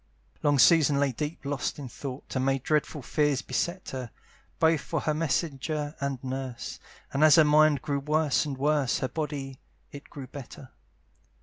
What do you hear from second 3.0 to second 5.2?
fears beset her, Both for her